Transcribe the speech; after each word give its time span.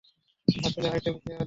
আসলে 0.47 0.87
আইটেম 0.89 1.15
কে, 1.15 1.31
আদি? 1.31 1.39